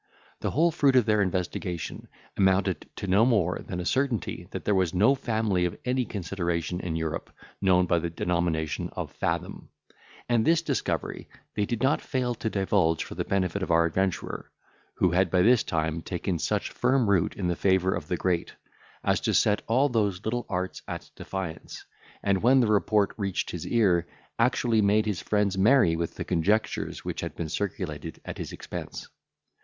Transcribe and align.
The 0.39 0.49
whole 0.49 0.71
fruit 0.71 0.95
of 0.95 1.05
their 1.05 1.21
investigation 1.21 2.07
amounted 2.35 2.89
to 2.95 3.05
no 3.05 3.23
more 3.23 3.59
than 3.59 3.79
a 3.79 3.85
certainty 3.85 4.47
that 4.49 4.65
there 4.65 4.73
was 4.73 4.95
no 4.95 5.13
family 5.13 5.63
of 5.65 5.77
any 5.85 6.05
consideration 6.05 6.79
in 6.79 6.95
Europe 6.95 7.31
known 7.61 7.85
by 7.85 7.99
the 7.99 8.09
denomination 8.09 8.89
of 8.93 9.11
Fathom; 9.11 9.69
and 10.27 10.43
this 10.43 10.63
discovery 10.63 11.29
they 11.53 11.67
did 11.67 11.83
not 11.83 12.01
fail 12.01 12.33
to 12.33 12.49
divulge 12.49 13.03
for 13.03 13.13
the 13.13 13.23
benefit 13.23 13.61
of 13.61 13.69
our 13.69 13.85
adventurer, 13.85 14.49
who 14.95 15.11
had 15.11 15.29
by 15.29 15.43
this 15.43 15.61
time 15.61 16.01
taken 16.01 16.39
such 16.39 16.71
firm 16.71 17.07
root 17.07 17.35
in 17.35 17.47
the 17.47 17.55
favour 17.55 17.93
of 17.93 18.07
the 18.07 18.17
great, 18.17 18.55
as 19.03 19.19
to 19.19 19.35
set 19.35 19.61
all 19.67 19.87
those 19.87 20.25
little 20.25 20.47
arts 20.49 20.81
at 20.87 21.11
defiance; 21.15 21.85
and 22.23 22.41
when 22.41 22.59
the 22.59 22.65
report 22.65 23.13
reached 23.17 23.51
his 23.51 23.67
ear, 23.67 24.07
actually 24.39 24.81
made 24.81 25.05
his 25.05 25.21
friends 25.21 25.59
merry 25.59 25.95
with 25.95 26.15
the 26.15 26.25
conjectures 26.25 27.05
which 27.05 27.21
had 27.21 27.35
been 27.35 27.49
circulated 27.49 28.19
at 28.25 28.39
his 28.39 28.51
expense. 28.51 29.07